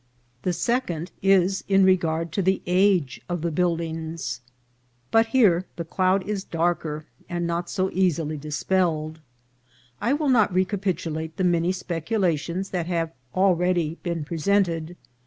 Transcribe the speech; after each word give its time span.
The 0.41 0.51
second 0.51 1.11
is 1.21 1.63
in 1.67 1.83
regard 1.83 2.31
to 2.31 2.41
the 2.41 2.63
age 2.65 3.21
of 3.29 3.43
the 3.43 3.51
buildings; 3.51 4.41
but 5.11 5.27
here 5.27 5.67
the 5.75 5.85
cloud 5.85 6.27
is 6.27 6.43
darker, 6.43 7.05
and 7.29 7.45
not 7.45 7.69
so 7.69 7.91
easily 7.93 8.35
dispelled. 8.35 9.19
I 10.01 10.13
will 10.13 10.29
not 10.29 10.51
recapitulate 10.51 11.37
the 11.37 11.43
many 11.43 11.71
speculations 11.71 12.71
that 12.71 12.87
have 12.87 13.11
already 13.35 13.99
been 14.01 14.25
presented. 14.25 14.95